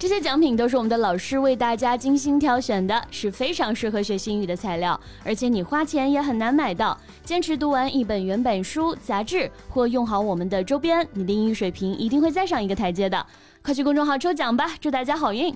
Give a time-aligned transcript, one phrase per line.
[0.00, 6.98] 这些奖品都是我们的老师为大家精心挑选的，是非常适合学习英语的材料，而且你花钱也很难买到。
[7.22, 13.26] 坚持读完一本原版书、杂志，或用好我们的周边，你的英语水平一定会再上一个台阶的。
[13.62, 15.54] 快去公众号抽奖吧，祝大家好运！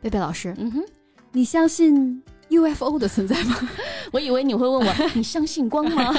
[0.00, 0.82] 贝贝老师，嗯哼，
[1.30, 3.56] 你相信 UFO 的存在吗？
[4.10, 6.12] 我以为你会问我，你相信光吗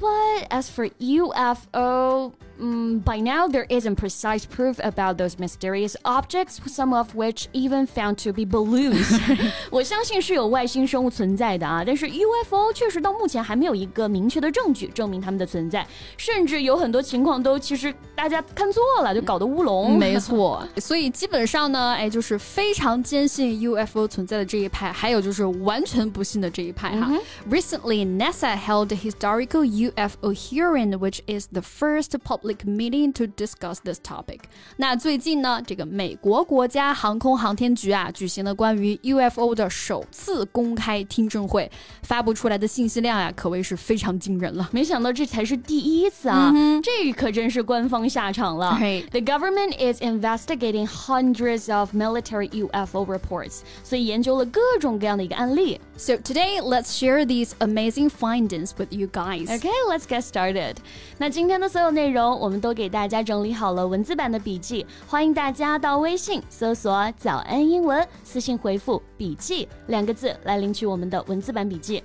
[0.00, 2.32] ？But as for UFO.
[2.59, 7.87] Mm, by now, there isn't precise proof about those mysterious objects, some of which even
[7.87, 9.19] found to be balloons.
[9.71, 19.97] 我相信是有外星生物存在的啊，但是 UFO 确实到目前还没有一个明确的证据证明它们的存在，甚至有很多情况都其实大家看错了，就搞得乌龙。
[19.97, 27.11] 没错，所以基本上呢，哎，就是非常坚信 UFO 存在的这一派，还有就是完全不信的这一派哈。
[27.49, 33.77] Recently, NASA held a historical UFO hearing, which is the first public public meeting to discuss
[33.83, 34.39] this topic。
[34.77, 41.69] 那最近呢，这个美国国家航空航天局啊举行了关于 UFO 的首次公开听证会，
[42.03, 44.69] 发布出来的信息量呀，可谓是非常惊人了。
[44.71, 48.77] 没想到这才是第一次啊，这可真是官方下场了。
[49.11, 55.79] The government is investigating hundreds of military UFO reports，所以研究了各种各样的一个案例。
[55.97, 59.47] So today, let's share these amazing findings with you guys.
[59.47, 60.77] Okay, let's get started.
[61.19, 62.21] 那今天的所有内容。
[62.36, 72.02] 我们都给大家整理好了文字版的笔记，欢迎大家到微信搜索“早安英文”，私信回复“笔记”两个字来领取我们的文字版笔记。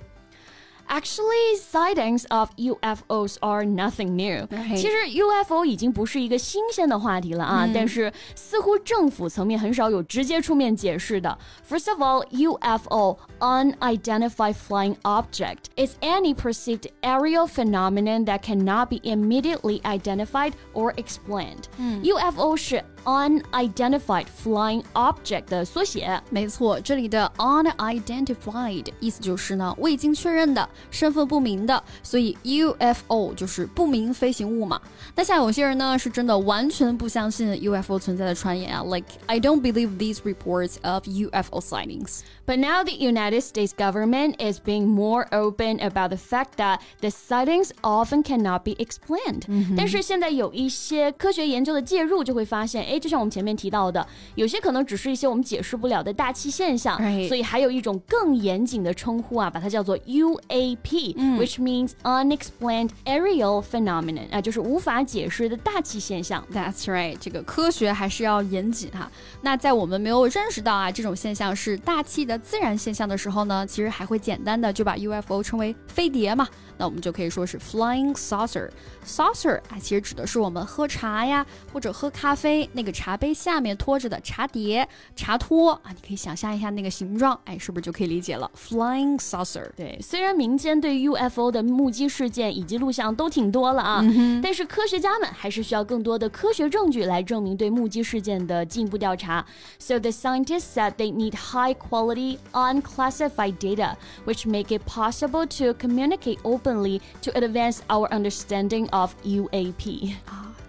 [0.91, 4.47] Actually, sightings of UFOs are nothing new.
[4.73, 11.37] 其实 UFO 已经不是一个新鲜的话题了啊，但是似乎政府层面很少有直接出面解释的。
[11.69, 19.81] First of all, UFO, unidentified flying object, is any perceived aerial phenomenon that cannot be immediately
[19.81, 21.65] identified or explained.
[22.01, 26.21] UFO 是 unidentified flying object 的缩写。
[26.29, 30.69] 没错，这里的 unidentified 意思就是呢未经确认的。
[30.90, 34.80] 身份不明的，所以 UFO 就是不明飞行物嘛。
[35.14, 42.20] 那像有些人呢，是真的完全不相信 UFO 存在的传言啊，like I don't believe these reports of UFO sightings.
[42.46, 47.10] But now the United States government is being more open about the fact that the
[47.10, 49.42] sightings often cannot be explained.
[49.76, 56.98] 但是现在有一些科学研究的介入，就会发现，哎，就像我们前面提到的，有些可能只是一些我们解释不了的大气现象。
[57.28, 60.61] 所以还有一种更严谨的称呼啊，把它叫做 UA。
[60.62, 61.38] UAP, mm.
[61.38, 66.46] which means unexplained aerial phenomenon 啊，就是无法解释的大气现象。
[66.52, 69.10] That's right，这个科学还是要严谨哈。
[69.40, 76.48] 那在我们没有认识到啊这种现象是大气的自然现象的时候呢，其实还会简单的就把 UFO 称为飞碟嘛。
[76.78, 78.68] 那我们就可以说是 flying saucer。
[79.04, 85.90] saucer 啊，其实指的是我们喝茶呀或者喝咖啡那个茶杯下面托着的茶碟、茶托啊。
[85.90, 89.70] 你可以想象一下那个形状，哎，是不是就可以理解了？flying saucer。
[89.76, 99.45] 对，虽然民间对 UFO 的目击事件以及录像都挺多了啊，嗯、但是科学家们还是需要更多的科学证据来证明对目击事件的进一步调查。
[99.79, 103.95] So the scientists said they need high quality, unclassified data,
[104.25, 110.13] which make it possible to communicate openly to advance our understanding of UAP.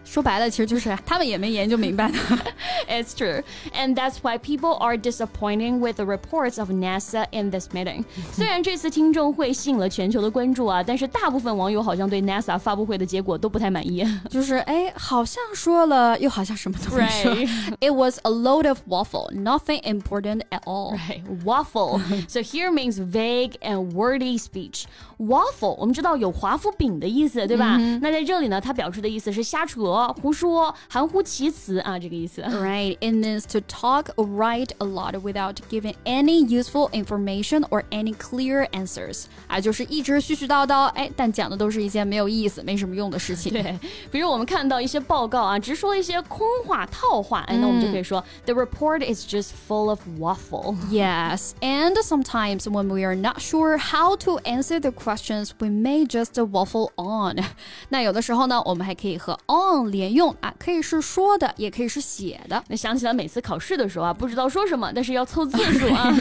[0.04, 2.18] 说白了，其实就是他们也没研究明白的。
[2.88, 3.42] It's true,
[3.74, 8.04] and that's why people are disappointing with the reports of NASA in this meeting.
[8.32, 14.02] 虽然这次听证会吸引了全球的关注啊，但是大部分网友好像对 NASA 发 布会的结果都不太满意。
[14.30, 17.34] 就是哎，好像说了，又好像什么都没说。
[17.80, 20.96] It was a load of waffle, nothing important at all.
[20.96, 22.00] Right, waffle.
[22.26, 24.84] so here means vague and wordy speech.
[25.18, 27.76] Waffle，我们知道有华夫饼的意思，对吧？
[28.00, 29.91] 那在这里呢，它表示的意思是瞎扯。
[30.20, 32.42] 胡说、含糊其辞啊，这个意思。
[32.42, 38.14] Right, it means to talk or write a lot without giving any useful information or any
[38.14, 39.24] clear answers。
[39.46, 43.52] 啊，就是一直絮絮叨叨，哎，但讲的都是一些没有意思、没什么用的事情。
[43.52, 43.78] 对，
[44.10, 48.54] 比如我们看到一些报告啊，直说一些空话、套话，哎，那我们就可以说、mm.
[48.54, 50.76] The report is just full of waffle.
[50.90, 56.06] Yes, and sometimes when we are not sure how to answer the questions, we may
[56.06, 57.44] just waffle on.
[57.88, 62.62] 那有的时候呢，我们还可以和 on 上 连用啊，可以是说的，也可以是写的。
[62.68, 66.12] 那想起了每次考试的时候啊，不知道说什么，但是要凑字数啊。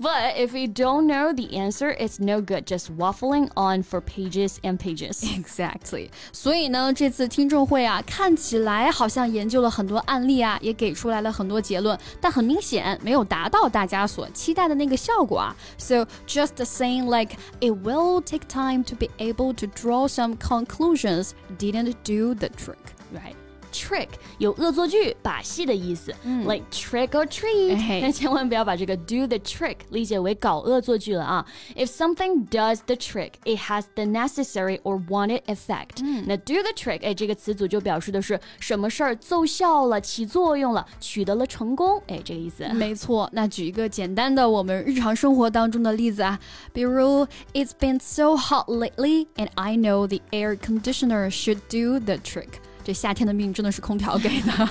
[0.00, 4.56] But if you don't know the answer, it's no good just waffling on for pages
[4.62, 5.20] and pages.
[5.22, 6.10] Exactly.
[6.32, 15.54] 所以呢，这次听众会啊，看起来好像研究了很多案例啊，也给出来了很多结论，但很明显没有达到大家所期待的那个效果啊。
[15.76, 21.94] So just saying like it will take time to be able to draw some conclusions didn't
[22.04, 22.71] do the trick,
[23.12, 23.34] right?
[23.70, 24.08] trick
[24.38, 31.44] 有恶作剧、把戏的意思、嗯、，like trick or treat，、哎、但千万不要把这个 do the trick 理解为搞恶作剧了啊。
[31.76, 36.24] If something does the trick, it has the necessary or wanted effect、嗯。
[36.26, 42.66] 那 do the trick，哎，这个词组就表示的是什么事儿奏效了、起作用了、取得了成功，哎，这个意思。
[42.70, 46.40] 没错，那举一个简单的我们日常生活当中的例子啊，
[46.72, 52.60] 比如 It's been so hot lately, and I know the air conditioner should do the trick.
[52.83, 54.69] 这夏天的命真的是空调给的。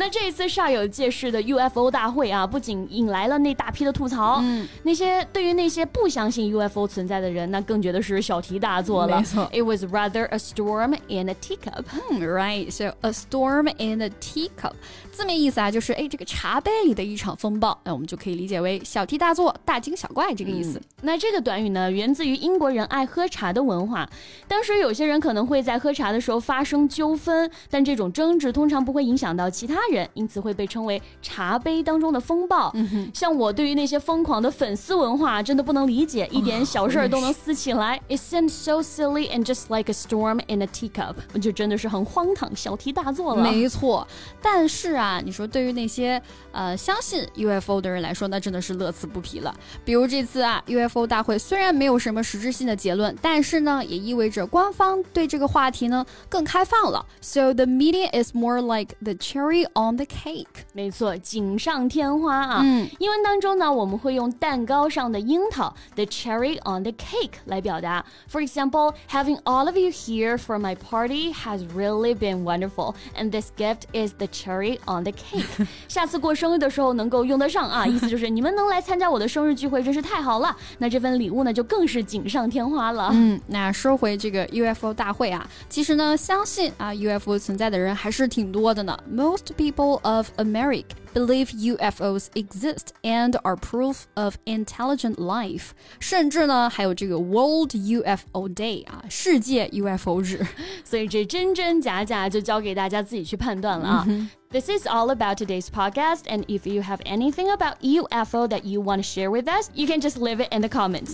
[0.00, 9.18] 那这一次煞有介事的 UFO 大会啊，不仅引来了那大批的吐槽，嗯，那些对于那些不相信 UFO 存在的人，那更觉得是小题大做了。
[9.18, 11.82] 没错，It was rather a storm in a teacup.
[12.10, 14.74] 嗯 Right, so a storm in a teacup.
[15.10, 20.80] 字面意思啊，就是哎，这个茶杯里的一场风暴，那我们就可以理解为小题大做、大惊小怪这个意思。
[21.02, 24.08] 那这个短语呢，源自于英国人爱喝茶的文化。
[24.46, 32.72] 当时有些人可能会在喝茶的时候发生纠纷，但这种争执通常不会影响到其他人，因此会被称为茶杯当中的风暴。
[33.12, 38.00] 像我对于那些疯狂的粉丝文化真的不能理解，一点小事儿都能撕起来。
[38.08, 43.42] It seems so silly and just like a storm in a teacup，就真的是很荒唐，小题大做了。
[43.42, 44.06] 没错，
[44.40, 45.08] 但是啊。
[45.08, 46.20] 啊，你说对于那些
[46.52, 49.54] 呃相信 UFO 的人来说，那真的是乐此不疲了。
[49.86, 57.06] 比如这次啊，UFO 大会虽然没有什么实质性的结论，但是呢，也意味着官方对这个话题呢更开放了。
[57.22, 60.65] So the media is more like the cherry on the cake。
[60.73, 62.61] 没错，锦上添花啊。
[62.63, 68.03] 嗯，英文当中呢，我们会用蛋糕上的樱桃 the cherry on the cake 来表达。
[68.31, 73.51] For example, having all of you here for my party has really been wonderful, and this
[73.57, 80.55] gift is the cherry on the cake，下次过生日的时候能够用得上啊，意思就是你们能来参加我的生日聚会真是太好了。
[80.77, 83.09] 那这份礼物呢就更是锦上添花了。
[83.13, 88.97] 嗯，那说回这个 UFO 大会啊，其实呢，相信啊 UFO 存在的人还是挺多的呢。
[89.11, 89.66] Most people
[90.03, 95.71] of America believe UFOs exist and are proof of intelligent life。
[95.99, 100.45] 甚至呢，还有这个 World UFO Day 啊，世界 UFO 日。
[100.83, 104.07] 所以这真真假假就交给大家自己去判断了啊。
[104.49, 108.81] This is all about today's podcast, and if you have anything about UFO that you
[108.81, 111.13] want to share with us, you can just leave it in the comments.